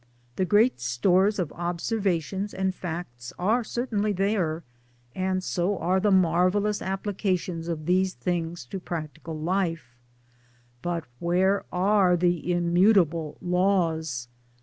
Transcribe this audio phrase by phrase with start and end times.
[0.35, 4.63] The great stores of observations and facts are certainly there,
[5.13, 9.99] and so are the marvellous applica tions of these things to practical life
[10.81, 14.27] but where are the immutable Laws?